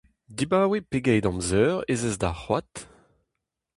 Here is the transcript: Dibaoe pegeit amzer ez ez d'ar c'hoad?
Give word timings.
Dibaoe 0.37 0.79
pegeit 0.89 1.27
amzer 1.29 1.73
ez 1.93 2.01
ez 2.09 2.15
d'ar 2.21 2.37
c'hoad? 2.41 2.73